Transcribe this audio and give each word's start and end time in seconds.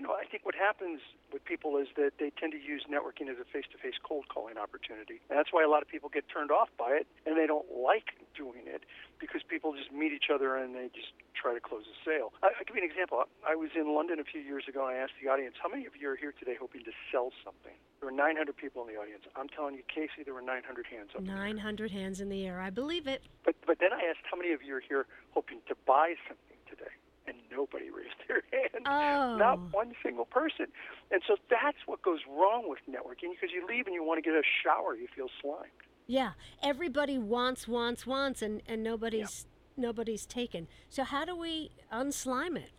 you 0.00 0.08
know, 0.08 0.16
I 0.16 0.24
think 0.24 0.48
what 0.48 0.56
happens 0.56 1.04
with 1.28 1.44
people 1.44 1.76
is 1.76 1.92
that 2.00 2.16
they 2.16 2.32
tend 2.32 2.56
to 2.56 2.58
use 2.58 2.88
networking 2.88 3.28
as 3.28 3.36
a 3.36 3.44
face-to-face 3.44 4.00
cold 4.00 4.32
calling 4.32 4.56
opportunity. 4.56 5.20
And 5.28 5.36
that's 5.36 5.52
why 5.52 5.60
a 5.60 5.68
lot 5.68 5.84
of 5.84 5.92
people 5.92 6.08
get 6.08 6.24
turned 6.32 6.48
off 6.48 6.72
by 6.80 6.96
it, 6.96 7.06
and 7.28 7.36
they 7.36 7.44
don't 7.44 7.68
like 7.68 8.16
doing 8.32 8.64
it 8.64 8.88
because 9.20 9.44
people 9.44 9.76
just 9.76 9.92
meet 9.92 10.16
each 10.16 10.32
other 10.32 10.56
and 10.56 10.72
they 10.72 10.88
just 10.96 11.12
try 11.36 11.52
to 11.52 11.60
close 11.60 11.84
a 11.84 11.96
sale. 12.00 12.32
I, 12.40 12.56
I'll 12.56 12.64
give 12.64 12.80
you 12.80 12.82
an 12.82 12.88
example. 12.88 13.28
I 13.44 13.52
was 13.52 13.76
in 13.76 13.92
London 13.92 14.16
a 14.16 14.24
few 14.24 14.40
years 14.40 14.64
ago, 14.64 14.88
and 14.88 14.96
I 14.96 15.04
asked 15.04 15.20
the 15.20 15.28
audience, 15.28 15.60
how 15.60 15.68
many 15.68 15.84
of 15.84 15.92
you 15.92 16.08
are 16.08 16.16
here 16.16 16.32
today 16.32 16.56
hoping 16.56 16.80
to 16.88 16.96
sell 17.12 17.28
something? 17.44 17.76
There 18.00 18.08
were 18.08 18.16
900 18.16 18.56
people 18.56 18.80
in 18.80 18.88
the 18.88 18.96
audience. 18.96 19.28
I'm 19.36 19.52
telling 19.52 19.76
you, 19.76 19.84
Casey, 19.84 20.24
there 20.24 20.32
were 20.32 20.40
900 20.40 20.64
hands 20.88 21.12
up. 21.12 21.20
900 21.20 21.92
hands 21.92 22.24
in 22.24 22.32
the 22.32 22.48
air. 22.48 22.56
I 22.56 22.72
believe 22.72 23.04
it. 23.04 23.20
But 23.44 23.52
but 23.68 23.76
then 23.84 23.92
I 23.92 24.00
asked 24.08 24.24
how 24.24 24.40
many 24.40 24.56
of 24.56 24.64
you 24.64 24.80
are 24.80 24.80
here 24.80 25.04
hoping 25.36 25.60
to 25.68 25.76
buy 25.84 26.16
something 26.24 26.56
today, 26.64 26.96
and 27.26 27.36
nobody 27.50 27.90
raised 27.96 28.16
their 28.28 28.42
hand. 28.52 28.86
Oh. 28.86 29.36
Not 29.36 29.72
one 29.72 29.92
single 30.02 30.24
person. 30.24 30.66
And 31.10 31.22
so 31.26 31.36
that's 31.50 31.78
what 31.86 32.02
goes 32.02 32.20
wrong 32.28 32.68
with 32.68 32.80
networking 32.88 33.32
because 33.32 33.50
you 33.52 33.66
leave 33.66 33.86
and 33.86 33.94
you 33.94 34.04
want 34.04 34.22
to 34.22 34.28
get 34.28 34.34
a 34.34 34.42
shower, 34.62 34.96
you 34.96 35.08
feel 35.14 35.28
slimed. 35.40 35.70
Yeah, 36.06 36.32
everybody 36.62 37.18
wants, 37.18 37.68
wants, 37.68 38.04
wants, 38.04 38.42
and, 38.42 38.62
and 38.66 38.82
nobody's 38.82 39.46
nobody's 39.76 40.26
taken. 40.26 40.66
So 40.88 41.04
how 41.04 41.24
do 41.24 41.36
we 41.36 41.70
unslime 41.92 42.56
it? 42.56 42.72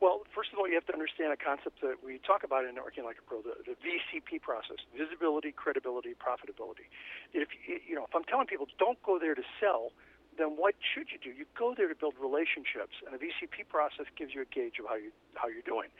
Well, 0.00 0.22
first 0.34 0.52
of 0.52 0.58
all, 0.58 0.68
you 0.68 0.74
have 0.74 0.86
to 0.86 0.92
understand 0.92 1.32
a 1.32 1.36
concept 1.36 1.80
that 1.82 1.98
we 2.04 2.18
talk 2.22 2.44
about 2.44 2.64
in 2.64 2.74
Networking 2.74 3.02
Like 3.02 3.18
a 3.18 3.26
Pro, 3.26 3.42
the, 3.42 3.54
the 3.66 3.74
VCP 3.82 4.42
process: 4.42 4.78
visibility, 4.96 5.50
credibility, 5.50 6.14
profitability. 6.14 6.86
If 7.32 7.48
you 7.66 7.94
know, 7.94 8.04
if 8.04 8.14
I'm 8.14 8.24
telling 8.24 8.46
people 8.46 8.66
don't 8.78 9.00
go 9.02 9.18
there 9.18 9.34
to 9.34 9.42
sell, 9.58 9.90
then 10.38 10.56
what 10.56 10.74
should 10.78 11.10
you 11.10 11.18
do? 11.18 11.30
You 11.30 11.44
go 11.58 11.74
there 11.76 11.88
to 11.88 11.94
build 11.94 12.14
relationships, 12.20 13.02
and 13.04 13.12
the 13.12 13.20
VCP 13.20 13.68
process 13.68 14.06
gives 14.16 14.34
you 14.34 14.42
a 14.42 14.48
gauge 14.48 14.78
of 14.78 14.86
how 14.86 14.96
you 14.96 15.10
how 15.34 15.48
you're 15.48 15.66
doing. 15.66 15.90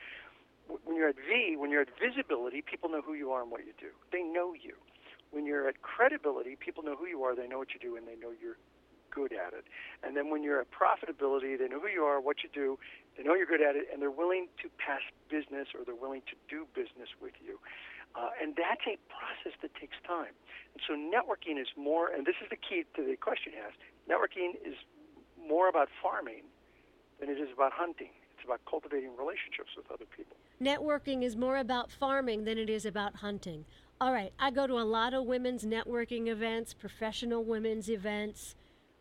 When 0.85 0.97
you're 0.97 1.09
at 1.09 1.17
V, 1.17 1.57
when 1.57 1.71
you're 1.71 1.83
at 1.83 1.93
visibility, 1.99 2.63
people 2.63 2.89
know 2.89 3.01
who 3.01 3.15
you 3.15 3.33
are 3.33 3.43
and 3.43 3.51
what 3.51 3.65
you 3.65 3.73
do. 3.81 3.91
They 4.13 4.23
know 4.23 4.53
you. 4.53 4.77
When 5.31 5.45
you're 5.45 5.69
at 5.69 5.83
credibility, 5.83 6.57
people 6.57 6.83
know 6.83 6.97
who 6.97 7.07
you 7.07 7.23
are, 7.25 7.35
they 7.35 7.49
know 7.49 7.59
what 7.59 7.73
you 7.73 7.81
do, 7.81 7.97
and 7.97 8.07
they 8.07 8.17
know 8.17 8.33
you're 8.33 8.57
good 9.11 9.33
at 9.33 9.53
it. 9.53 9.65
And 10.03 10.17
then 10.17 10.31
when 10.31 10.43
you're 10.43 10.61
at 10.61 10.69
profitability, 10.71 11.59
they 11.59 11.69
know 11.69 11.81
who 11.81 11.89
you 11.89 12.05
are, 12.05 12.21
what 12.21 12.45
you 12.45 12.51
do, 12.53 12.79
they 13.17 13.25
know 13.25 13.35
you're 13.35 13.49
good 13.49 13.63
at 13.63 13.77
it, 13.77 13.89
and 13.93 14.01
they're 14.01 14.13
willing 14.13 14.49
to 14.63 14.69
pass 14.79 15.01
business 15.29 15.69
or 15.75 15.85
they're 15.85 15.99
willing 15.99 16.23
to 16.29 16.37
do 16.49 16.67
business 16.75 17.09
with 17.21 17.35
you. 17.45 17.59
Uh, 18.15 18.31
and 18.43 18.57
that's 18.57 18.83
a 18.87 18.97
process 19.09 19.57
that 19.63 19.75
takes 19.75 19.97
time. 20.07 20.35
And 20.75 20.83
so 20.87 20.95
networking 20.95 21.61
is 21.61 21.69
more, 21.77 22.09
and 22.09 22.27
this 22.27 22.37
is 22.43 22.49
the 22.51 22.57
key 22.57 22.85
to 22.97 23.05
the 23.05 23.17
question 23.17 23.53
you 23.55 23.61
asked, 23.63 23.79
networking 24.09 24.57
is 24.67 24.75
more 25.47 25.69
about 25.69 25.89
farming 26.03 26.43
than 27.21 27.29
it 27.29 27.39
is 27.39 27.49
about 27.55 27.73
hunting. 27.73 28.11
It's 28.37 28.45
about 28.45 28.61
cultivating 28.69 29.11
relationships 29.17 29.71
with 29.77 29.91
other 29.91 30.07
people. 30.17 30.37
Networking 30.61 31.23
is 31.23 31.37
more 31.37 31.59
about 31.59 31.91
farming 31.91 32.45
than 32.45 32.59
it 32.59 32.71
is 32.71 32.87
about 32.87 33.17
hunting. 33.17 33.65
All 34.01 34.13
right, 34.13 34.33
I 34.39 34.51
go 34.51 34.67
to 34.67 34.75
a 34.75 34.87
lot 34.87 35.15
of 35.15 35.25
women's 35.25 35.65
networking 35.65 36.29
events, 36.29 36.73
professional 36.73 37.43
women's 37.43 37.91
events 37.91 38.55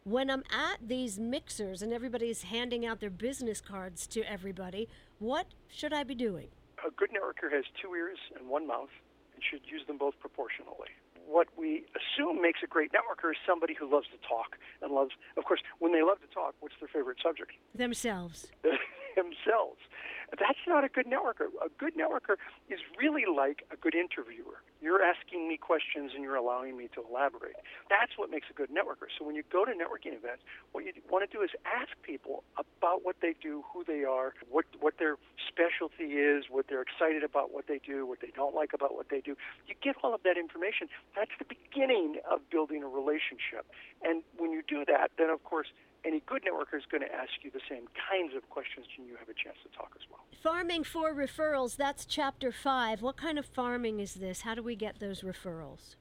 when 0.08 0.30
I'm 0.30 0.44
at 0.50 0.88
these 0.88 1.20
mixers 1.20 1.82
and 1.82 1.92
everybody's 1.92 2.44
handing 2.44 2.86
out 2.86 3.02
their 3.02 3.10
business 3.10 3.60
cards 3.60 4.08
to 4.08 4.22
everybody, 4.24 4.88
what 5.20 5.48
should 5.68 5.92
I 5.92 6.04
be 6.06 6.16
doing? 6.16 6.48
A 6.86 6.92
good 6.92 7.10
networker 7.10 7.52
has 7.52 7.66
two 7.82 7.96
ears 7.96 8.18
and 8.38 8.48
one 8.50 8.68
mouth 8.68 8.94
and 9.34 9.44
should 9.44 9.62
use 9.66 9.86
them 9.88 9.98
both 9.98 10.20
proportionally. 10.20 10.90
What 11.26 11.48
we 11.58 11.86
assume 11.98 12.42
makes 12.42 12.60
a 12.64 12.68
great 12.68 12.92
networker 12.92 13.32
is 13.32 13.38
somebody 13.46 13.74
who 13.74 13.92
loves 13.92 14.08
to 14.08 14.28
talk 14.28 14.58
and 14.82 14.94
loves, 14.94 15.12
of 15.36 15.44
course, 15.44 15.62
when 15.80 15.92
they 15.92 16.02
love 16.02 16.22
to 16.22 16.28
talk, 16.34 16.56
what's 16.60 16.76
their 16.80 16.88
favorite 16.88 17.18
subject? 17.22 17.52
Themselves. 17.76 18.48
Themselves. 19.18 19.82
That's 20.30 20.60
not 20.68 20.84
a 20.84 20.90
good 20.90 21.08
networker. 21.08 21.48
A 21.64 21.72
good 21.80 21.96
networker 21.96 22.36
is 22.70 22.80
really 23.00 23.24
like 23.24 23.64
a 23.72 23.78
good 23.78 23.96
interviewer. 23.96 24.60
You're 24.82 25.02
asking 25.02 25.48
me 25.48 25.58
questions 25.58 26.12
and 26.14 26.22
you're 26.22 26.36
allowing 26.36 26.78
me 26.78 26.90
to 26.94 27.02
elaborate. 27.02 27.56
That's 27.90 28.14
what 28.18 28.30
makes 28.30 28.46
a 28.52 28.54
good 28.54 28.70
networker. 28.70 29.08
So 29.18 29.26
when 29.26 29.36
you 29.36 29.44
go 29.50 29.64
to 29.64 29.72
networking 29.72 30.14
events, 30.14 30.44
what 30.72 30.84
you 30.84 30.92
want 31.10 31.24
to 31.24 31.32
do 31.32 31.42
is 31.42 31.50
ask 31.66 31.96
people 32.04 32.44
about 32.60 33.06
what 33.08 33.18
they 33.22 33.34
do, 33.42 33.64
who 33.72 33.84
they 33.88 34.04
are, 34.04 34.34
what 34.52 34.66
what 34.80 35.00
their 35.00 35.16
specialty 35.48 36.20
is, 36.20 36.46
what 36.52 36.68
they're 36.68 36.84
excited 36.84 37.24
about 37.24 37.54
what 37.54 37.66
they 37.68 37.80
do, 37.80 38.06
what 38.06 38.20
they 38.20 38.32
don't 38.36 38.54
like 38.54 38.74
about 38.76 38.94
what 38.94 39.10
they 39.10 39.22
do. 39.22 39.36
You 39.66 39.76
get 39.82 39.96
all 40.04 40.14
of 40.14 40.22
that 40.24 40.38
information. 40.38 40.90
That's 41.16 41.34
the 41.40 41.48
beginning 41.48 42.20
of 42.30 42.44
building 42.52 42.84
a 42.84 42.88
relationship. 42.88 43.66
And 44.04 44.22
when 44.38 44.52
you 44.52 44.62
do 44.68 44.84
that, 44.86 45.12
then 45.18 45.30
of 45.30 45.44
course 45.44 45.68
any 46.08 46.22
good 46.26 46.44
networker 46.44 46.78
is 46.78 46.86
going 46.90 47.02
to 47.02 47.14
ask 47.14 47.32
you 47.44 47.52
the 47.52 47.66
same 47.70 47.86
kinds 48.10 48.34
of 48.36 48.50
questions 48.50 48.86
and 48.98 49.06
you 49.06 49.16
have 49.20 49.28
a 49.28 49.34
chance 49.34 49.58
to 49.64 49.78
talk 49.78 49.92
as 49.96 50.06
well. 50.10 50.22
Farming 50.42 50.84
for 50.84 51.14
referrals, 51.14 51.76
that's 51.76 52.06
chapter 52.06 52.52
five. 52.52 53.02
What 53.02 53.18
kind 53.18 53.38
of 53.38 53.46
farming 53.46 54.00
is 54.00 54.16
this? 54.16 54.42
How 54.42 54.56
do 54.56 54.64
we 54.64 54.76
get 54.76 55.00
those 55.00 55.22
referrals? 55.22 55.96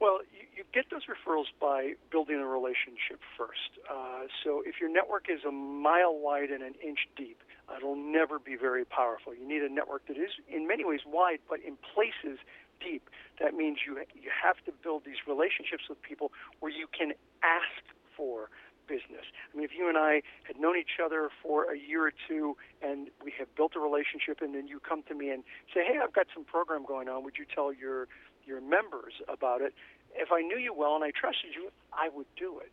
Well, 0.00 0.18
you, 0.34 0.44
you 0.56 0.64
get 0.74 0.86
those 0.90 1.06
referrals 1.06 1.46
by 1.60 1.94
building 2.10 2.36
a 2.36 2.46
relationship 2.46 3.20
first. 3.38 3.80
Uh, 3.88 4.26
so 4.42 4.62
if 4.66 4.74
your 4.80 4.92
network 4.92 5.26
is 5.30 5.40
a 5.48 5.52
mile 5.52 6.18
wide 6.18 6.50
and 6.50 6.62
an 6.62 6.74
inch 6.84 7.08
deep, 7.16 7.38
it'll 7.74 7.96
never 7.96 8.38
be 8.38 8.56
very 8.56 8.84
powerful. 8.84 9.34
You 9.34 9.46
need 9.46 9.62
a 9.62 9.72
network 9.72 10.06
that 10.08 10.16
is, 10.16 10.30
in 10.48 10.66
many 10.66 10.84
ways, 10.84 11.00
wide, 11.06 11.38
but 11.48 11.60
in 11.60 11.76
places 11.94 12.38
deep. 12.80 13.08
That 13.40 13.54
means 13.54 13.78
you 13.86 13.96
you 14.14 14.30
have 14.44 14.56
to 14.66 14.72
build 14.82 15.04
these 15.04 15.22
relationships 15.26 15.84
with 15.88 16.00
people 16.02 16.32
where 16.60 16.72
you 16.72 16.86
can 16.92 17.12
ask 17.42 17.82
for 18.16 18.50
business. 18.86 19.26
I 19.52 19.56
mean, 19.56 19.64
if 19.64 19.72
you 19.76 19.88
and 19.88 19.98
I 19.98 20.22
had 20.44 20.58
known 20.58 20.76
each 20.76 20.98
other 21.02 21.28
for 21.42 21.70
a 21.72 21.78
year 21.78 22.06
or 22.06 22.12
two 22.28 22.56
and 22.82 23.08
we 23.24 23.32
have 23.38 23.54
built 23.54 23.72
a 23.76 23.80
relationship, 23.80 24.40
and 24.40 24.54
then 24.54 24.68
you 24.68 24.80
come 24.80 25.02
to 25.08 25.14
me 25.14 25.30
and 25.30 25.44
say, 25.74 25.84
"Hey, 25.84 25.98
I've 26.02 26.12
got 26.12 26.26
some 26.32 26.44
program 26.44 26.84
going 26.84 27.08
on. 27.08 27.24
Would 27.24 27.38
you 27.38 27.44
tell 27.44 27.72
your 27.72 28.08
your 28.46 28.60
members 28.60 29.14
about 29.28 29.60
it?" 29.62 29.74
If 30.14 30.32
I 30.32 30.40
knew 30.40 30.56
you 30.56 30.72
well 30.72 30.94
and 30.94 31.04
I 31.04 31.10
trusted 31.10 31.54
you, 31.54 31.70
I 31.92 32.08
would 32.08 32.26
do 32.36 32.58
it. 32.60 32.72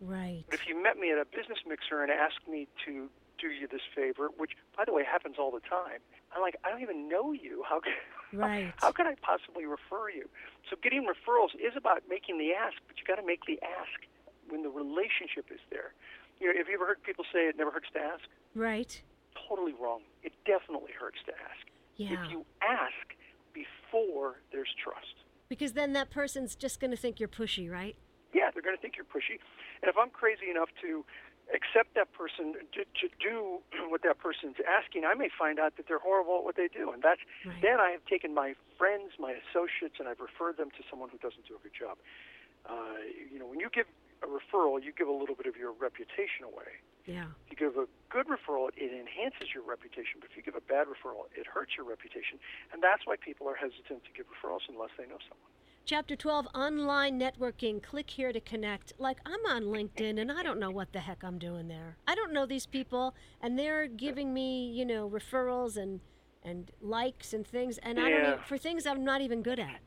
Right. 0.00 0.44
But 0.50 0.60
if 0.60 0.66
you 0.66 0.80
met 0.80 0.98
me 0.98 1.12
at 1.12 1.18
a 1.18 1.24
business 1.24 1.58
mixer 1.66 2.02
and 2.02 2.10
asked 2.10 2.46
me 2.48 2.66
to 2.84 3.08
do 3.38 3.48
you 3.48 3.66
this 3.66 3.82
favor, 3.94 4.28
which 4.36 4.52
by 4.76 4.84
the 4.84 4.92
way 4.92 5.04
happens 5.04 5.36
all 5.38 5.50
the 5.50 5.60
time, 5.60 5.98
I'm 6.34 6.42
like, 6.42 6.56
I 6.64 6.70
don't 6.70 6.82
even 6.82 7.08
know 7.08 7.32
you. 7.32 7.64
How 7.68 7.80
can 7.80 7.92
right. 8.32 8.72
how, 8.78 8.86
how 8.88 8.92
can 8.92 9.06
I 9.06 9.14
possibly 9.20 9.66
refer 9.66 10.10
you? 10.10 10.28
So 10.70 10.76
getting 10.82 11.02
referrals 11.02 11.54
is 11.54 11.74
about 11.76 12.02
making 12.08 12.38
the 12.38 12.52
ask, 12.54 12.78
but 12.86 12.96
you 12.98 13.04
got 13.04 13.20
to 13.20 13.26
make 13.26 13.44
the 13.46 13.58
ask 13.62 14.06
when 14.52 14.62
the 14.62 14.68
relationship 14.68 15.48
is 15.50 15.60
there. 15.72 15.96
You 16.38 16.52
know, 16.52 16.58
have 16.60 16.68
you 16.68 16.74
ever 16.74 16.84
heard 16.86 17.02
people 17.02 17.24
say 17.32 17.48
it 17.48 17.56
never 17.56 17.70
hurts 17.70 17.88
to 17.94 18.00
ask? 18.00 18.24
Right. 18.54 19.00
Totally 19.48 19.72
wrong. 19.72 20.02
It 20.22 20.32
definitely 20.44 20.92
hurts 20.92 21.18
to 21.24 21.32
ask. 21.32 21.64
Yeah. 21.96 22.12
If 22.24 22.30
you 22.30 22.44
ask 22.60 23.16
before 23.56 24.42
there's 24.52 24.68
trust. 24.76 25.24
Because 25.48 25.72
then 25.72 25.94
that 25.94 26.10
person's 26.10 26.54
just 26.54 26.80
going 26.80 26.90
to 26.90 26.96
think 26.96 27.18
you're 27.18 27.32
pushy, 27.32 27.70
right? 27.70 27.96
Yeah, 28.34 28.50
they're 28.52 28.62
going 28.62 28.76
to 28.76 28.80
think 28.80 28.96
you're 28.96 29.08
pushy. 29.08 29.40
And 29.80 29.88
if 29.88 29.96
I'm 29.96 30.10
crazy 30.10 30.50
enough 30.50 30.68
to 30.82 31.04
accept 31.52 31.94
that 31.96 32.12
person 32.12 32.54
to, 32.72 32.80
to 32.84 33.06
do 33.20 33.58
what 33.88 34.02
that 34.04 34.18
person's 34.18 34.56
asking, 34.68 35.04
I 35.04 35.14
may 35.14 35.28
find 35.32 35.58
out 35.58 35.76
that 35.76 35.88
they're 35.88 35.98
horrible 36.00 36.38
at 36.38 36.44
what 36.44 36.56
they 36.56 36.68
do. 36.68 36.92
And 36.92 37.02
that's 37.02 37.20
Right. 37.44 37.60
then 37.62 37.80
I 37.80 37.90
have 37.90 38.04
taken 38.04 38.32
my 38.34 38.54
friends, 38.76 39.12
my 39.18 39.32
associates, 39.48 39.96
and 39.98 40.08
I've 40.08 40.20
referred 40.20 40.56
them 40.56 40.70
to 40.76 40.82
someone 40.90 41.08
who 41.08 41.18
doesn't 41.18 41.48
do 41.48 41.56
a 41.56 41.62
good 41.62 41.76
job. 41.76 41.96
Uh, 42.64 43.02
you 43.30 43.38
know, 43.38 43.46
when 43.46 43.58
you 43.60 43.68
give 43.74 43.86
a 44.22 44.26
referral, 44.26 44.82
you 44.82 44.92
give 44.96 45.08
a 45.08 45.12
little 45.12 45.34
bit 45.34 45.46
of 45.46 45.56
your 45.56 45.72
reputation 45.72 46.44
away. 46.44 46.80
Yeah. 47.06 47.26
If 47.46 47.50
you 47.50 47.56
give 47.56 47.76
a 47.76 47.86
good 48.10 48.26
referral, 48.28 48.68
it 48.76 48.92
enhances 48.92 49.52
your 49.54 49.64
reputation. 49.64 50.20
But 50.20 50.30
if 50.30 50.36
you 50.36 50.42
give 50.42 50.54
a 50.54 50.60
bad 50.60 50.86
referral, 50.86 51.26
it 51.34 51.46
hurts 51.46 51.72
your 51.76 51.86
reputation. 51.86 52.38
And 52.72 52.82
that's 52.82 53.06
why 53.06 53.16
people 53.16 53.48
are 53.48 53.56
hesitant 53.56 54.04
to 54.04 54.10
give 54.16 54.26
referrals 54.26 54.60
unless 54.68 54.90
they 54.96 55.04
know 55.04 55.18
someone. 55.28 55.50
Chapter 55.84 56.14
12 56.14 56.46
Online 56.54 57.18
Networking. 57.18 57.82
Click 57.82 58.08
here 58.10 58.32
to 58.32 58.40
connect. 58.40 58.92
Like, 58.98 59.18
I'm 59.26 59.44
on 59.46 59.64
LinkedIn 59.64 60.20
and 60.20 60.30
I 60.30 60.44
don't 60.44 60.60
know 60.60 60.70
what 60.70 60.92
the 60.92 61.00
heck 61.00 61.24
I'm 61.24 61.38
doing 61.38 61.66
there. 61.66 61.96
I 62.06 62.14
don't 62.14 62.32
know 62.32 62.46
these 62.46 62.66
people, 62.66 63.14
and 63.40 63.58
they're 63.58 63.88
giving 63.88 64.32
me, 64.32 64.70
you 64.70 64.84
know, 64.84 65.10
referrals 65.10 65.76
and, 65.76 65.98
and 66.44 66.70
likes 66.80 67.32
and 67.32 67.44
things, 67.44 67.78
and 67.78 67.98
I 67.98 68.02
don't 68.10 68.10
Yeah. 68.20 68.28
even, 68.34 68.44
for 68.44 68.58
things 68.58 68.86
I'm 68.86 69.04
not 69.04 69.22
even 69.22 69.42
good 69.42 69.58
at. 69.58 69.80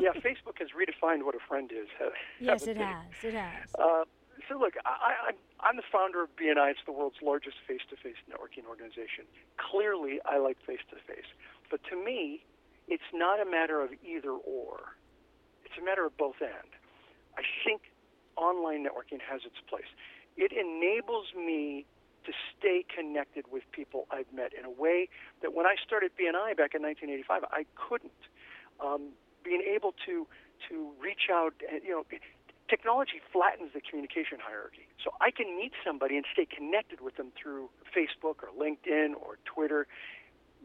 Yeah, 0.00 0.12
Facebook 0.14 0.58
has 0.58 0.68
redefined 0.70 1.24
what 1.24 1.34
a 1.34 1.38
friend 1.48 1.70
is. 1.72 1.88
Yes, 2.40 2.66
it 2.66 2.76
has. 2.76 3.04
It 3.22 3.34
has. 3.34 3.74
Uh, 3.78 4.04
so 4.48 4.58
look, 4.58 4.74
I, 4.84 4.88
I, 4.90 5.26
I'm- 5.26 5.34
I'm 5.60 5.74
the 5.76 5.82
founder 5.90 6.22
of 6.22 6.28
BNI. 6.36 6.70
It's 6.70 6.78
the 6.86 6.92
world's 6.92 7.20
largest 7.20 7.56
face-to-face 7.66 8.14
networking 8.30 8.64
organization. 8.68 9.26
Clearly, 9.58 10.20
I 10.24 10.38
like 10.38 10.56
face-to-face, 10.64 11.26
but 11.68 11.80
to 11.90 11.96
me, 11.96 12.44
it's 12.86 13.10
not 13.12 13.40
a 13.40 13.44
matter 13.44 13.80
of 13.82 13.90
either 14.06 14.30
or. 14.30 14.94
It's 15.64 15.74
a 15.76 15.84
matter 15.84 16.06
of 16.06 16.16
both 16.16 16.36
and. 16.40 16.70
I 17.36 17.42
think 17.66 17.82
online 18.36 18.84
networking 18.86 19.18
has 19.28 19.40
its 19.44 19.56
place. 19.68 19.90
It 20.36 20.52
enables 20.52 21.34
me 21.34 21.86
to 22.24 22.32
stay 22.56 22.84
connected 22.86 23.46
with 23.50 23.64
people 23.72 24.06
I've 24.12 24.32
met 24.32 24.52
in 24.54 24.64
a 24.64 24.70
way 24.70 25.08
that 25.42 25.52
when 25.54 25.66
I 25.66 25.74
started 25.84 26.12
BNI 26.14 26.56
back 26.56 26.72
in 26.74 26.82
1985, 26.82 27.42
I 27.50 27.66
couldn't. 27.74 28.12
Um, 28.78 29.08
being 29.44 29.62
able 29.62 29.94
to 30.06 30.26
to 30.68 30.90
reach 31.00 31.30
out, 31.30 31.54
and, 31.70 31.82
you 31.84 31.90
know, 31.90 32.04
technology 32.68 33.20
flattens 33.32 33.70
the 33.74 33.80
communication 33.80 34.38
hierarchy. 34.42 34.88
So 35.02 35.12
I 35.20 35.30
can 35.30 35.56
meet 35.56 35.72
somebody 35.86 36.16
and 36.16 36.26
stay 36.32 36.46
connected 36.46 37.00
with 37.00 37.16
them 37.16 37.30
through 37.40 37.70
Facebook 37.94 38.42
or 38.42 38.50
LinkedIn 38.58 39.14
or 39.14 39.38
Twitter. 39.44 39.86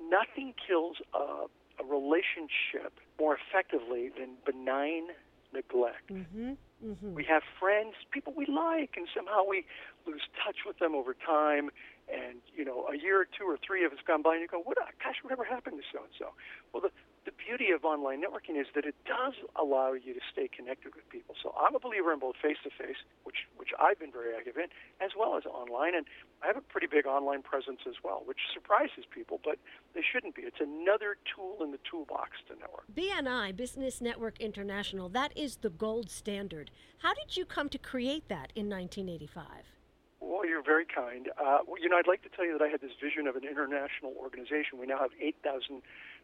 nothing 0.09 0.53
kills 0.55 0.97
a, 1.13 1.45
a 1.81 1.85
relationship 1.85 2.99
more 3.19 3.37
effectively 3.37 4.09
than 4.17 4.35
benign 4.45 5.07
neglect. 5.53 6.11
Mm-hmm. 6.11 6.53
Mm-hmm. 6.83 7.13
We 7.13 7.23
have 7.25 7.43
friends, 7.59 7.95
people 8.11 8.33
we 8.35 8.45
like, 8.45 8.95
and 8.97 9.07
somehow 9.15 9.45
we 9.47 9.65
lose 10.05 10.23
touch 10.43 10.57
with 10.65 10.79
them 10.79 10.95
over 10.95 11.13
time. 11.13 11.69
And 12.11 12.39
you 12.55 12.65
know, 12.65 12.85
a 12.91 12.97
year 12.97 13.21
or 13.21 13.25
two 13.25 13.45
or 13.45 13.57
three 13.65 13.85
of 13.85 13.93
us 13.93 13.99
gone 14.05 14.21
by, 14.21 14.33
and 14.33 14.41
you 14.41 14.47
go, 14.47 14.59
"What? 14.59 14.77
Gosh, 15.01 15.15
whatever 15.21 15.45
happened 15.45 15.79
to 15.79 15.83
so 15.93 16.03
and 16.03 16.11
so?" 16.19 16.33
Well, 16.73 16.81
the 16.81 16.91
the 17.25 17.31
beauty 17.31 17.71
of 17.71 17.85
online 17.85 18.21
networking 18.21 18.59
is 18.59 18.67
that 18.75 18.85
it 18.85 18.95
does 19.05 19.33
allow 19.55 19.93
you 19.93 20.13
to 20.13 20.19
stay 20.31 20.47
connected 20.47 20.95
with 20.95 21.07
people. 21.09 21.35
So 21.41 21.55
I'm 21.59 21.75
a 21.75 21.79
believer 21.79 22.11
in 22.11 22.19
both 22.19 22.35
face 22.41 22.57
to 22.63 22.69
face, 22.69 22.97
which 23.23 23.47
which 23.55 23.69
I've 23.79 23.99
been 23.99 24.11
very 24.11 24.35
active 24.35 24.57
in, 24.57 24.67
as 24.99 25.11
well 25.17 25.37
as 25.37 25.45
online, 25.45 25.95
and 25.95 26.05
I 26.43 26.47
have 26.47 26.57
a 26.57 26.61
pretty 26.61 26.87
big 26.87 27.05
online 27.05 27.41
presence 27.41 27.79
as 27.87 27.95
well, 28.03 28.23
which 28.25 28.39
surprises 28.53 29.05
people, 29.09 29.39
but 29.43 29.57
they 29.95 30.01
shouldn't 30.03 30.35
be. 30.35 30.43
It's 30.43 30.59
another 30.59 31.17
tool 31.33 31.63
in 31.63 31.71
the 31.71 31.79
toolbox 31.89 32.31
to 32.49 32.55
network. 32.55 32.85
BNI, 32.93 33.55
Business 33.55 34.01
Network 34.01 34.39
International, 34.39 35.07
that 35.09 35.35
is 35.37 35.57
the 35.57 35.69
gold 35.69 36.09
standard. 36.09 36.71
How 36.99 37.13
did 37.13 37.37
you 37.37 37.45
come 37.45 37.69
to 37.69 37.77
create 37.77 38.27
that 38.27 38.51
in 38.55 38.69
1985? 38.69 39.73
Well, 40.23 40.47
you're 40.47 40.63
very 40.63 40.85
kind. 40.85 41.27
Uh, 41.37 41.59
well, 41.67 41.81
you 41.81 41.89
know, 41.89 41.97
I'd 41.97 42.07
like 42.07 42.23
to 42.23 42.29
tell 42.29 42.45
you 42.45 42.57
that 42.57 42.63
I 42.63 42.69
had 42.69 42.79
this 42.79 42.95
vision 43.01 43.27
of 43.27 43.35
an 43.35 43.43
international 43.43 44.15
organization. 44.15 44.79
We 44.79 44.87
now 44.87 44.99
have 44.99 45.11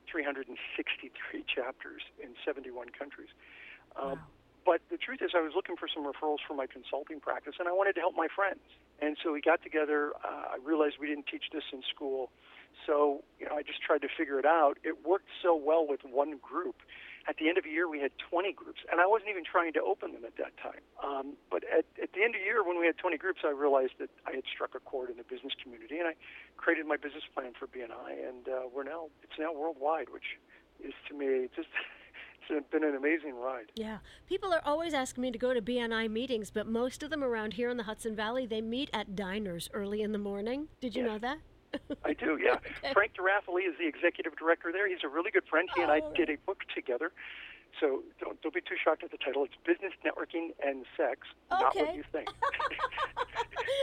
8,363 0.07 1.43
chapters 1.55 2.01
in 2.21 2.35
71 2.45 2.89
countries. 2.95 3.29
Um, 3.95 4.19
Wow. 4.19 4.19
But 4.65 4.81
the 4.91 4.97
truth 4.97 5.21
is, 5.23 5.31
I 5.33 5.41
was 5.41 5.53
looking 5.55 5.75
for 5.77 5.87
some 5.87 6.05
referrals 6.05 6.45
for 6.47 6.53
my 6.53 6.67
consulting 6.67 7.19
practice, 7.19 7.55
and 7.57 7.67
I 7.67 7.71
wanted 7.71 7.93
to 7.93 8.01
help 8.01 8.13
my 8.15 8.27
friends. 8.27 8.61
And 9.01 9.17
so 9.23 9.31
we 9.31 9.41
got 9.41 9.63
together. 9.63 10.11
Uh, 10.23 10.53
I 10.53 10.57
realized 10.63 10.97
we 10.99 11.07
didn't 11.07 11.25
teach 11.25 11.45
this 11.51 11.63
in 11.73 11.81
school, 11.89 12.29
so 12.85 13.23
you 13.39 13.47
know, 13.47 13.55
I 13.55 13.63
just 13.63 13.81
tried 13.81 14.03
to 14.03 14.09
figure 14.15 14.37
it 14.37 14.45
out. 14.45 14.77
It 14.83 15.05
worked 15.05 15.29
so 15.41 15.55
well 15.55 15.87
with 15.87 16.01
one 16.03 16.37
group. 16.37 16.75
At 17.29 17.37
the 17.37 17.47
end 17.47 17.59
of 17.59 17.63
the 17.63 17.69
year, 17.69 17.87
we 17.87 17.99
had 17.99 18.09
20 18.17 18.53
groups, 18.53 18.79
and 18.91 18.99
I 18.99 19.05
wasn't 19.05 19.29
even 19.29 19.43
trying 19.45 19.71
to 19.73 19.81
open 19.83 20.13
them 20.13 20.25
at 20.25 20.35
that 20.37 20.57
time. 20.57 20.81
Um, 21.05 21.33
but 21.51 21.61
at, 21.63 21.85
at 22.01 22.13
the 22.13 22.23
end 22.25 22.33
of 22.33 22.41
the 22.41 22.45
year, 22.45 22.63
when 22.65 22.79
we 22.79 22.87
had 22.87 22.97
20 22.97 23.17
groups, 23.17 23.41
I 23.45 23.51
realized 23.51 23.93
that 23.99 24.09
I 24.25 24.31
had 24.33 24.45
struck 24.51 24.73
a 24.73 24.79
chord 24.79 25.11
in 25.11 25.17
the 25.17 25.23
business 25.23 25.53
community, 25.61 25.99
and 25.99 26.07
I 26.07 26.15
created 26.57 26.87
my 26.87 26.97
business 26.97 27.21
plan 27.35 27.53
for 27.53 27.67
BNI, 27.67 28.27
and 28.27 28.49
uh, 28.49 28.61
we're 28.73 28.83
now 28.83 29.09
it's 29.21 29.37
now 29.37 29.53
worldwide, 29.53 30.09
which 30.09 30.25
is 30.83 30.93
to 31.07 31.13
me 31.13 31.47
just 31.55 31.67
it's 32.49 32.69
been 32.71 32.83
an 32.83 32.95
amazing 32.95 33.35
ride. 33.35 33.71
Yeah. 33.75 33.99
People 34.27 34.51
are 34.51 34.61
always 34.65 34.95
asking 34.95 35.21
me 35.21 35.29
to 35.29 35.37
go 35.37 35.53
to 35.53 35.61
BNI 35.61 36.09
meetings, 36.09 36.49
but 36.49 36.65
most 36.65 37.03
of 37.03 37.11
them 37.11 37.23
around 37.23 37.53
here 37.53 37.69
in 37.69 37.77
the 37.77 37.83
Hudson 37.83 38.15
Valley, 38.15 38.47
they 38.47 38.61
meet 38.61 38.89
at 38.91 39.15
diners 39.15 39.69
early 39.71 40.01
in 40.01 40.13
the 40.13 40.17
morning. 40.17 40.67
Did 40.81 40.95
you 40.95 41.03
Yes. 41.03 41.11
know 41.11 41.17
that? 41.19 41.37
I 42.03 42.13
do, 42.13 42.39
yeah. 42.41 42.57
Frank 42.93 43.13
DeRaffele 43.15 43.67
is 43.67 43.75
the 43.79 43.87
executive 43.87 44.35
director 44.37 44.71
there. 44.71 44.87
He's 44.87 45.03
a 45.03 45.07
really 45.09 45.31
good 45.31 45.45
friend. 45.49 45.69
He 45.75 45.81
and 45.81 45.91
I 45.91 45.99
Oh. 46.03 46.13
did 46.13 46.29
a 46.29 46.37
book 46.45 46.63
together. 46.73 47.11
So 47.79 48.01
don't, 48.41 48.53
be 48.53 48.61
too 48.61 48.75
shocked 48.83 49.03
at 49.03 49.11
the 49.11 49.17
title. 49.17 49.43
It's 49.45 49.53
Business 49.65 49.93
Networking 50.05 50.49
and 50.65 50.85
Sex, 50.97 51.27
not 51.49 51.75
what 51.75 51.95
you 51.95 52.03
think. 52.11 52.29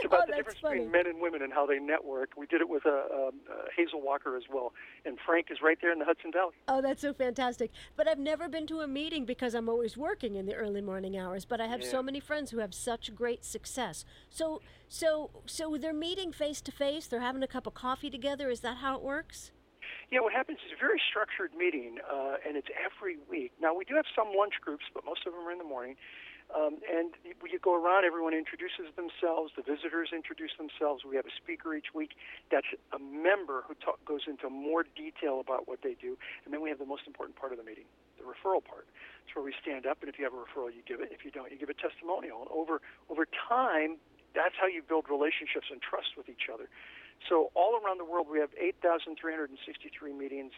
it's 0.03 0.05
about 0.05 0.23
Oh, 0.23 0.25
the 0.27 0.35
difference 0.35 0.59
funny. 0.61 0.75
between 0.79 0.91
men 0.91 1.07
and 1.07 1.21
women 1.21 1.41
and 1.41 1.53
how 1.53 1.65
they 1.65 1.79
network. 1.79 2.31
We 2.37 2.45
did 2.47 2.61
it 2.61 2.69
with 2.69 2.85
uh, 2.85 2.89
um, 2.89 3.31
uh, 3.49 3.65
Hazel 3.75 4.01
Walker 4.01 4.35
as 4.35 4.43
well. 4.51 4.73
And 5.05 5.17
Frank 5.25 5.47
is 5.51 5.59
right 5.61 5.77
there 5.81 5.91
in 5.91 5.99
the 5.99 6.05
Hudson 6.05 6.31
Valley. 6.31 6.53
Oh, 6.67 6.81
that's 6.81 7.01
so 7.01 7.13
fantastic. 7.13 7.71
But 7.95 8.07
I've 8.07 8.19
never 8.19 8.47
been 8.47 8.67
to 8.67 8.81
a 8.81 8.87
meeting 8.87 9.25
because 9.25 9.53
I'm 9.53 9.69
always 9.69 9.95
working 9.97 10.35
in 10.35 10.45
the 10.45 10.55
early 10.55 10.81
morning 10.81 11.17
hours, 11.17 11.45
but 11.45 11.61
I 11.61 11.67
have 11.67 11.83
so 11.83 12.01
many 12.01 12.19
friends 12.19 12.51
who 12.51 12.59
have 12.59 12.73
such 12.73 13.13
great 13.15 13.45
success. 13.45 14.05
So 14.29 14.61
so 14.87 15.31
so 15.45 15.77
they're 15.77 15.93
meeting 15.93 16.31
face 16.31 16.61
to 16.61 16.71
face, 16.71 17.07
they're 17.07 17.19
having 17.19 17.43
a 17.43 17.47
cup 17.47 17.67
of 17.67 17.73
coffee 17.73 18.09
together. 18.09 18.49
Is 18.49 18.61
that 18.61 18.77
how 18.77 18.95
it 18.95 19.01
works? 19.01 19.51
Yeah, 20.11 20.21
what 20.21 20.33
happens 20.33 20.59
is 20.65 20.71
a 20.71 20.79
very 20.79 21.01
structured 21.03 21.51
meeting, 21.57 21.99
uh, 22.07 22.39
and 22.45 22.55
it's 22.55 22.71
every 22.73 23.17
week. 23.29 23.51
Now, 23.59 23.75
we 23.75 23.83
do 23.83 23.95
have 23.95 24.07
some 24.15 24.31
lunch 24.37 24.55
groups, 24.61 24.85
but 24.93 25.03
most 25.05 25.27
of 25.27 25.33
them 25.33 25.43
are 25.43 25.51
in 25.51 25.57
the 25.57 25.67
morning. 25.67 25.95
Um, 26.55 26.79
and 26.87 27.11
you 27.25 27.59
go 27.59 27.75
around, 27.75 28.05
everyone 28.05 28.31
introduces 28.31 28.87
themselves, 28.95 29.51
the 29.59 29.63
visitors 29.63 30.15
introduce 30.15 30.55
themselves. 30.55 31.03
We 31.03 31.19
have 31.19 31.27
a 31.27 31.35
speaker 31.35 31.75
each 31.75 31.91
week 31.91 32.15
that's 32.51 32.71
a 32.95 32.99
member 32.99 33.67
who 33.67 33.75
talk, 33.75 33.99
goes 34.05 34.31
into 34.31 34.49
more 34.49 34.87
detail 34.95 35.43
about 35.43 35.67
what 35.67 35.83
they 35.83 35.95
do. 35.99 36.15
And 36.45 36.53
then 36.53 36.61
we 36.63 36.69
have 36.69 36.79
the 36.79 36.87
most 36.87 37.03
important 37.03 37.35
part 37.35 37.51
of 37.51 37.57
the 37.59 37.67
meeting, 37.67 37.83
the 38.15 38.23
referral 38.23 38.63
part. 38.63 38.87
It's 39.27 39.35
where 39.35 39.43
we 39.43 39.51
stand 39.59 39.83
up, 39.83 39.99
and 39.99 40.07
if 40.07 40.15
you 40.15 40.23
have 40.23 40.31
a 40.31 40.39
referral, 40.39 40.71
you 40.71 40.79
give 40.87 41.03
it. 41.03 41.11
If 41.11 41.27
you 41.27 41.31
don't, 41.31 41.51
you 41.51 41.59
give 41.59 41.67
a 41.67 41.75
testimonial. 41.75 42.47
And 42.47 42.51
over, 42.55 42.79
over 43.11 43.27
time, 43.27 43.99
that's 44.31 44.55
how 44.55 44.67
you 44.71 44.79
build 44.79 45.11
relationships 45.11 45.67
and 45.67 45.81
trust 45.83 46.15
with 46.15 46.29
each 46.29 46.47
other. 46.47 46.71
So 47.29 47.51
all 47.55 47.79
around 47.83 47.97
the 47.97 48.05
world, 48.05 48.27
we 48.31 48.39
have 48.39 48.49
8,363 48.59 50.13
meetings 50.13 50.51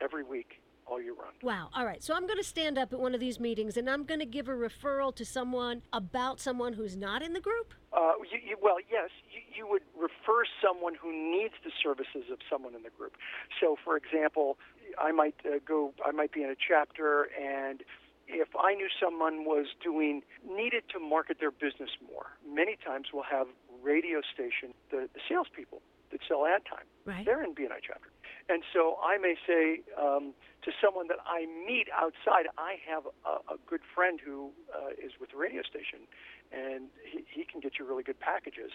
every 0.00 0.24
week, 0.24 0.60
all 0.86 1.00
year 1.00 1.14
round. 1.14 1.34
Wow. 1.42 1.70
All 1.74 1.84
right. 1.84 2.02
So 2.02 2.14
I'm 2.14 2.26
going 2.26 2.38
to 2.38 2.44
stand 2.44 2.78
up 2.78 2.92
at 2.92 2.98
one 2.98 3.14
of 3.14 3.20
these 3.20 3.38
meetings 3.38 3.76
and 3.76 3.88
I'm 3.88 4.04
going 4.04 4.20
to 4.20 4.26
give 4.26 4.48
a 4.48 4.52
referral 4.52 5.14
to 5.16 5.24
someone 5.24 5.82
about 5.92 6.40
someone 6.40 6.72
who's 6.72 6.96
not 6.96 7.22
in 7.22 7.32
the 7.32 7.40
group. 7.40 7.74
Uh, 7.92 8.12
you, 8.30 8.38
you, 8.50 8.56
well, 8.60 8.76
yes, 8.90 9.10
you, 9.30 9.40
you 9.56 9.70
would 9.70 9.82
refer 9.94 10.44
someone 10.62 10.94
who 10.94 11.12
needs 11.12 11.54
the 11.64 11.70
services 11.82 12.30
of 12.32 12.38
someone 12.50 12.74
in 12.74 12.82
the 12.82 12.90
group. 12.90 13.16
So, 13.60 13.76
for 13.84 13.96
example, 13.96 14.58
I 14.98 15.12
might 15.12 15.36
uh, 15.44 15.58
go, 15.66 15.92
I 16.04 16.10
might 16.10 16.32
be 16.32 16.42
in 16.42 16.50
a 16.50 16.56
chapter, 16.56 17.28
and 17.40 17.82
if 18.26 18.48
I 18.58 18.74
knew 18.74 18.88
someone 19.00 19.44
was 19.44 19.66
doing, 19.82 20.22
needed 20.48 20.84
to 20.92 20.98
market 20.98 21.38
their 21.40 21.50
business 21.50 21.90
more, 22.06 22.26
many 22.48 22.76
times 22.84 23.08
we'll 23.12 23.24
have 23.24 23.46
radio 23.82 24.20
station, 24.32 24.74
the, 24.90 25.08
the 25.12 25.20
salespeople 25.28 25.82
that 26.14 26.22
sell 26.30 26.46
ad 26.46 26.62
time. 26.64 26.86
Right. 27.04 27.26
They're 27.26 27.42
in 27.42 27.58
BNI 27.58 27.82
chapter. 27.82 28.14
And 28.48 28.62
so 28.72 28.96
I 29.02 29.18
may 29.18 29.34
say 29.42 29.82
um, 29.98 30.30
to 30.62 30.70
someone 30.78 31.08
that 31.08 31.18
I 31.26 31.50
meet 31.66 31.90
outside, 31.90 32.46
I 32.56 32.78
have 32.86 33.04
a, 33.26 33.42
a 33.50 33.58
good 33.66 33.82
friend 33.82 34.20
who 34.22 34.54
uh, 34.70 34.94
is 34.94 35.12
with 35.18 35.34
the 35.34 35.36
radio 35.36 35.62
station, 35.66 36.06
and 36.52 36.86
he, 37.02 37.24
he 37.26 37.42
can 37.44 37.58
get 37.60 37.80
you 37.80 37.84
really 37.84 38.04
good 38.06 38.20
packages 38.20 38.70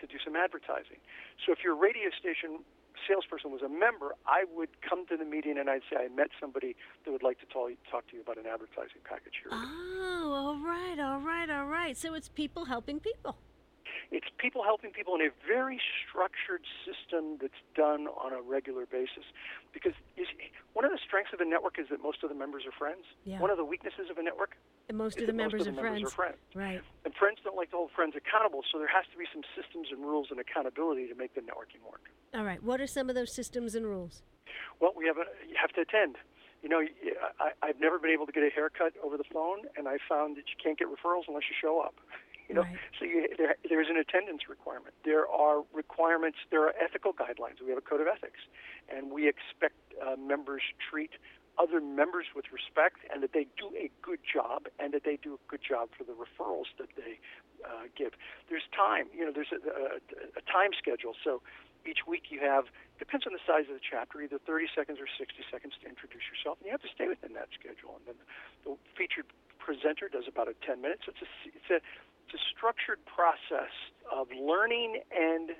to 0.00 0.06
do 0.06 0.22
some 0.22 0.36
advertising. 0.36 1.02
So 1.42 1.52
if 1.52 1.64
your 1.64 1.74
radio 1.74 2.14
station 2.14 2.62
salesperson 3.08 3.50
was 3.50 3.62
a 3.62 3.68
member, 3.68 4.14
I 4.26 4.44
would 4.54 4.68
come 4.80 5.06
to 5.08 5.16
the 5.16 5.24
meeting 5.24 5.58
and 5.58 5.68
I'd 5.68 5.82
say 5.90 5.96
I 5.98 6.08
met 6.08 6.28
somebody 6.40 6.76
that 7.04 7.10
would 7.10 7.22
like 7.22 7.40
to 7.40 7.46
talk, 7.46 7.72
talk 7.90 8.06
to 8.08 8.16
you 8.16 8.22
about 8.22 8.38
an 8.38 8.46
advertising 8.46 9.02
package 9.04 9.34
here. 9.42 9.50
Oh, 9.52 10.30
all 10.32 10.58
right, 10.62 10.98
all 11.00 11.20
right, 11.20 11.50
all 11.50 11.66
right. 11.66 11.96
So 11.96 12.14
it's 12.14 12.28
people 12.28 12.66
helping 12.66 13.00
people. 13.00 13.36
It's 14.14 14.30
people 14.38 14.62
helping 14.62 14.94
people 14.94 15.18
in 15.18 15.22
a 15.26 15.34
very 15.42 15.82
structured 16.06 16.62
system 16.86 17.34
that's 17.42 17.58
done 17.74 18.06
on 18.06 18.30
a 18.30 18.38
regular 18.38 18.86
basis. 18.86 19.26
Because 19.74 19.90
you 20.14 20.22
see, 20.30 20.54
one 20.72 20.86
of 20.86 20.94
the 20.94 21.02
strengths 21.02 21.34
of 21.34 21.42
a 21.42 21.44
network 21.44 21.82
is 21.82 21.90
that 21.90 21.98
most 22.00 22.22
of 22.22 22.30
the 22.30 22.38
members 22.38 22.62
are 22.62 22.70
friends. 22.78 23.02
Yeah. 23.26 23.42
One 23.42 23.50
of 23.50 23.58
the 23.58 23.66
weaknesses 23.66 24.06
of 24.14 24.16
a 24.18 24.22
network 24.22 24.54
And 24.88 24.96
most 24.96 25.18
of 25.18 25.26
the 25.26 25.34
that 25.34 25.34
members 25.34 25.66
most 25.66 25.74
of 25.74 25.74
are 25.74 25.82
the 25.82 25.82
members 25.82 26.12
friends. 26.14 26.38
are 26.46 26.54
friends. 26.54 26.78
Right. 26.78 26.80
And 27.04 27.10
friends 27.18 27.38
don't 27.42 27.58
like 27.58 27.74
to 27.74 27.76
hold 27.82 27.90
friends 27.90 28.14
accountable, 28.14 28.62
so 28.70 28.78
there 28.78 28.86
has 28.86 29.02
to 29.10 29.18
be 29.18 29.26
some 29.34 29.42
systems 29.58 29.90
and 29.90 30.06
rules 30.06 30.28
and 30.30 30.38
accountability 30.38 31.10
to 31.10 31.16
make 31.18 31.34
the 31.34 31.42
networking 31.42 31.82
work. 31.82 32.06
All 32.38 32.46
right. 32.46 32.62
What 32.62 32.80
are 32.80 32.86
some 32.86 33.10
of 33.10 33.18
those 33.18 33.34
systems 33.34 33.74
and 33.74 33.82
rules? 33.84 34.22
Well, 34.78 34.94
we 34.94 35.10
have 35.10 35.18
a, 35.18 35.26
you 35.42 35.58
have 35.58 35.74
to 35.74 35.82
attend. 35.82 36.22
You 36.62 36.68
know, 36.70 36.86
I, 37.42 37.50
I've 37.66 37.80
never 37.82 37.98
been 37.98 38.14
able 38.14 38.26
to 38.26 38.32
get 38.32 38.44
a 38.46 38.48
haircut 38.54 38.94
over 39.02 39.18
the 39.18 39.26
phone, 39.26 39.66
and 39.76 39.88
I 39.90 39.98
found 40.08 40.36
that 40.38 40.46
you 40.46 40.56
can't 40.62 40.78
get 40.78 40.86
referrals 40.86 41.26
unless 41.26 41.50
you 41.50 41.56
show 41.60 41.80
up. 41.82 41.98
You 42.48 42.54
know, 42.56 42.62
Right. 42.62 42.76
so 42.98 43.04
you, 43.06 43.28
there, 43.38 43.56
there's 43.68 43.88
an 43.88 43.96
attendance 43.96 44.48
requirement. 44.48 44.94
There 45.04 45.26
are 45.28 45.64
requirements. 45.72 46.38
There 46.50 46.62
are 46.64 46.74
ethical 46.76 47.12
guidelines. 47.12 47.62
We 47.62 47.70
have 47.70 47.78
a 47.78 47.86
code 47.86 48.00
of 48.00 48.06
ethics, 48.06 48.40
and 48.88 49.10
we 49.10 49.28
expect 49.28 49.76
uh, 49.96 50.16
members 50.16 50.62
treat 50.90 51.10
other 51.56 51.80
members 51.80 52.26
with 52.34 52.46
respect, 52.52 52.98
and 53.14 53.22
that 53.22 53.32
they 53.32 53.46
do 53.56 53.70
a 53.78 53.88
good 54.02 54.18
job, 54.26 54.66
and 54.82 54.92
that 54.92 55.04
they 55.04 55.16
do 55.22 55.34
a 55.38 55.42
good 55.48 55.62
job 55.62 55.88
for 55.96 56.02
the 56.02 56.12
referrals 56.12 56.66
that 56.82 56.90
they 56.98 57.16
uh, 57.64 57.86
give. 57.96 58.12
There's 58.50 58.66
time. 58.74 59.06
You 59.14 59.24
know, 59.24 59.32
there's 59.32 59.54
a, 59.54 59.62
a, 59.62 60.02
a 60.36 60.42
time 60.50 60.74
schedule. 60.76 61.14
So 61.22 61.40
each 61.86 62.04
week 62.10 62.28
you 62.34 62.40
have 62.40 62.66
depends 62.98 63.26
on 63.26 63.32
the 63.32 63.42
size 63.46 63.70
of 63.70 63.74
the 63.78 63.84
chapter, 63.84 64.20
either 64.20 64.38
30 64.42 64.66
seconds 64.74 64.98
or 65.00 65.06
60 65.06 65.32
seconds 65.50 65.74
to 65.82 65.88
introduce 65.88 66.26
yourself, 66.26 66.58
and 66.60 66.66
you 66.66 66.72
have 66.74 66.82
to 66.82 66.92
stay 66.92 67.06
within 67.08 67.32
that 67.38 67.48
schedule. 67.54 67.96
And 68.02 68.04
then 68.14 68.18
the 68.66 68.74
featured 68.98 69.30
presenter 69.62 70.10
does 70.10 70.26
about 70.26 70.48
a 70.50 70.54
10 70.66 70.82
minutes. 70.82 71.06
It's 71.06 71.22
a 71.22 71.28
it's 71.48 71.70
a 71.70 71.78
it's 72.24 72.34
a 72.34 72.44
structured 72.56 72.98
process 73.06 73.72
of 74.12 74.28
learning 74.30 75.00
and 75.16 75.50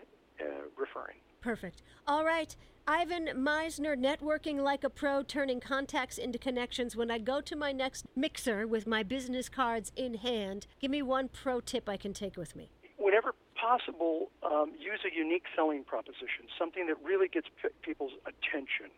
uh, 0.41 0.45
referring. 0.77 1.17
Perfect. 1.41 1.83
All 2.07 2.25
right. 2.25 2.55
Ivan 2.87 3.29
Misner, 3.35 3.97
networking 3.97 4.61
like 4.61 4.85
a 4.85 4.91
pro, 4.91 5.23
turning 5.23 5.59
contacts 5.61 6.19
into 6.19 6.39
connections. 6.39 6.97
When 6.97 7.11
I 7.11 7.19
go 7.19 7.41
to 7.41 7.57
my 7.57 7.73
next 7.73 8.07
mixer 8.15 8.67
with 8.67 8.87
my 8.87 9.03
business 9.03 9.49
cards 9.49 9.91
in 9.97 10.15
hand, 10.15 10.67
give 10.81 10.91
me 10.91 11.01
one 11.01 11.29
pro 11.29 11.61
tip 11.61 11.89
I 11.89 11.97
can 11.97 12.13
take 12.13 12.37
with 12.37 12.55
me. 12.55 12.69
Whenever 12.99 13.35
possible, 13.57 14.31
um, 14.43 14.73
use 14.79 15.01
a 15.11 15.17
unique 15.17 15.45
selling 15.57 15.85
proposition, 15.85 16.45
something 16.59 16.87
that 16.87 16.97
really 17.03 17.29
gets 17.29 17.47
p- 17.63 17.71
people's 17.81 18.13
attention. 18.27 18.93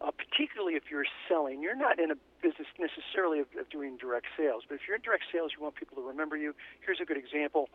Uh, 0.00 0.10
particularly 0.10 0.74
if 0.74 0.84
you're 0.90 1.08
selling. 1.28 1.62
You're 1.62 1.76
not 1.76 1.98
in 1.98 2.10
a 2.10 2.16
business 2.42 2.68
necessarily 2.78 3.40
of, 3.40 3.46
of 3.58 3.68
doing 3.68 3.96
direct 3.96 4.26
sales, 4.36 4.64
but 4.68 4.76
if 4.76 4.82
you're 4.88 4.96
in 4.96 5.02
direct 5.02 5.24
sales, 5.32 5.52
you 5.56 5.62
want 5.62 5.74
people 5.76 5.96
to 5.96 6.02
remember 6.02 6.36
you. 6.36 6.54
Here's 6.84 7.00
a 7.00 7.04
good 7.04 7.18
example: 7.18 7.68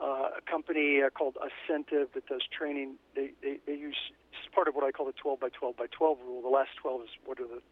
uh, 0.00 0.38
a 0.38 0.42
company 0.50 1.00
uh, 1.00 1.10
called 1.10 1.36
Ascentive 1.40 2.12
that 2.14 2.26
does 2.26 2.42
training. 2.52 2.96
They, 3.14 3.32
they 3.42 3.58
they 3.66 3.74
use 3.74 3.96
part 4.54 4.68
of 4.68 4.74
what 4.74 4.84
I 4.84 4.90
call 4.90 5.06
the 5.06 5.16
12 5.16 5.40
by 5.40 5.48
12 5.50 5.76
by 5.76 5.86
12 5.90 6.18
rule. 6.26 6.42
The 6.42 6.48
last 6.48 6.70
12 6.82 7.02
is 7.02 7.08
what 7.24 7.40
are 7.40 7.46
the 7.46 7.62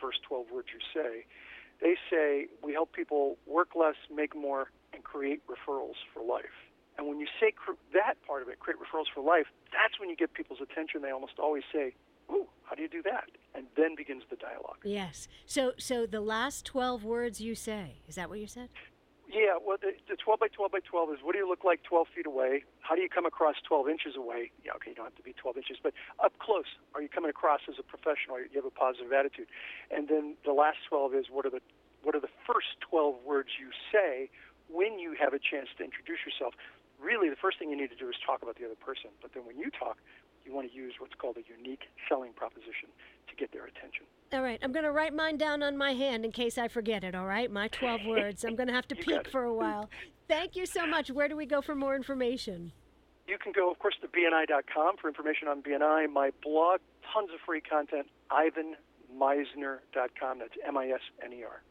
first 0.00 0.22
12 0.28 0.46
words 0.52 0.68
you 0.72 0.80
say. 0.92 1.24
They 1.80 1.96
say 2.10 2.46
we 2.62 2.72
help 2.72 2.92
people 2.92 3.36
work 3.46 3.74
less, 3.74 3.96
make 4.14 4.34
more, 4.36 4.70
and 4.92 5.04
create 5.04 5.42
referrals 5.46 5.98
for 6.12 6.22
life. 6.22 6.56
And 6.96 7.06
when 7.06 7.20
you 7.20 7.26
say 7.40 7.52
cr- 7.52 7.76
that 7.92 8.16
part 8.26 8.42
of 8.42 8.48
it, 8.48 8.58
create 8.60 8.78
referrals 8.80 9.12
for 9.12 9.20
life, 9.20 9.46
that's 9.72 10.00
when 10.00 10.08
you 10.08 10.16
get 10.16 10.32
people's 10.32 10.60
attention. 10.62 11.02
They 11.02 11.10
almost 11.10 11.38
always 11.38 11.64
say, 11.72 11.92
"Ooh, 11.92 12.15
how 12.68 12.74
do 12.74 12.82
you 12.82 12.88
do 12.88 13.02
that?" 13.02 13.30
And 13.54 13.66
then 13.76 13.94
begins 13.94 14.24
the 14.28 14.36
dialogue. 14.36 14.78
Yes. 14.84 15.28
So, 15.46 15.72
so 15.78 16.06
the 16.06 16.20
last 16.20 16.64
twelve 16.64 17.04
words 17.04 17.40
you 17.40 17.54
say 17.54 18.02
is 18.08 18.16
that 18.16 18.28
what 18.28 18.38
you 18.38 18.46
said? 18.46 18.68
Yeah. 19.28 19.58
Well, 19.58 19.76
the, 19.80 19.92
the 20.08 20.16
12 20.16 20.38
by 20.38 20.48
12 20.48 20.70
by 20.70 20.78
12 20.86 21.10
is 21.10 21.18
what 21.22 21.32
do 21.32 21.38
you 21.38 21.48
look 21.48 21.64
like 21.64 21.82
12 21.82 22.06
feet 22.14 22.26
away? 22.26 22.62
How 22.80 22.94
do 22.94 23.02
you 23.02 23.08
come 23.08 23.26
across 23.26 23.56
12 23.66 23.88
inches 23.88 24.14
away? 24.16 24.52
Yeah. 24.64 24.78
Okay. 24.78 24.90
You 24.90 24.96
don't 24.96 25.10
have 25.10 25.18
to 25.18 25.26
be 25.26 25.34
12 25.34 25.56
inches, 25.58 25.76
but 25.82 25.92
up 26.22 26.38
close. 26.38 26.78
Are 26.94 27.02
you 27.02 27.08
coming 27.08 27.30
across 27.30 27.60
as 27.68 27.74
a 27.78 27.82
professional? 27.82 28.38
You 28.38 28.54
have 28.54 28.64
a 28.64 28.70
positive 28.70 29.12
attitude. 29.12 29.48
And 29.90 30.08
then 30.08 30.36
the 30.44 30.52
last 30.52 30.78
12 30.88 31.14
is 31.14 31.26
what 31.30 31.44
are 31.44 31.50
the 31.50 31.60
what 32.02 32.14
are 32.14 32.22
the 32.22 32.30
first 32.46 32.78
12 32.86 33.18
words 33.26 33.58
you 33.58 33.74
say 33.90 34.30
when 34.70 34.98
you 35.02 35.16
have 35.18 35.34
a 35.34 35.42
chance 35.42 35.66
to 35.78 35.82
introduce 35.82 36.22
yourself? 36.22 36.54
Really, 37.02 37.28
the 37.28 37.36
first 37.36 37.58
thing 37.58 37.68
you 37.68 37.76
need 37.76 37.90
to 37.90 37.98
do 37.98 38.08
is 38.08 38.14
talk 38.24 38.46
about 38.46 38.56
the 38.56 38.64
other 38.64 38.78
person. 38.78 39.10
But 39.20 39.34
then 39.34 39.44
when 39.44 39.58
you 39.58 39.74
talk, 39.74 39.98
you 40.46 40.54
want 40.54 40.70
to 40.70 40.76
use 40.76 40.94
what's 40.98 41.14
called 41.14 41.36
a 41.36 41.58
unique 41.58 41.82
selling 42.08 42.32
proposition 42.32 42.88
to 43.28 43.36
get 43.36 43.52
their 43.52 43.66
attention. 43.66 44.04
All 44.32 44.42
right, 44.42 44.58
I'm 44.62 44.72
going 44.72 44.84
to 44.84 44.92
write 44.92 45.14
mine 45.14 45.36
down 45.36 45.62
on 45.62 45.76
my 45.76 45.92
hand 45.92 46.24
in 46.24 46.32
case 46.32 46.58
I 46.58 46.68
forget 46.68 47.04
it, 47.04 47.14
all 47.14 47.26
right? 47.26 47.50
My 47.50 47.68
12 47.68 48.00
words. 48.06 48.44
I'm 48.44 48.56
going 48.56 48.68
to 48.68 48.74
have 48.74 48.88
to 48.88 48.96
peek 48.96 49.28
for 49.30 49.44
a 49.44 49.54
while. 49.54 49.88
Thank 50.28 50.56
you 50.56 50.66
so 50.66 50.86
much. 50.86 51.10
Where 51.10 51.28
do 51.28 51.36
we 51.36 51.46
go 51.46 51.62
for 51.62 51.74
more 51.74 51.94
information? 51.94 52.72
You 53.28 53.38
can 53.38 53.52
go, 53.52 53.70
of 53.70 53.78
course, 53.78 53.94
to 54.02 54.08
bni.com 54.08 54.96
for 55.00 55.08
information 55.08 55.48
on 55.48 55.62
BNI. 55.62 56.12
My 56.12 56.30
blog, 56.42 56.80
tons 57.12 57.30
of 57.32 57.40
free 57.44 57.60
content, 57.60 58.06
ivanmisner.com. 58.30 60.38
That's 60.38 60.54
M 60.66 60.76
I 60.76 60.88
S 60.88 61.00
N 61.24 61.32
E 61.32 61.44
R. 61.44 61.62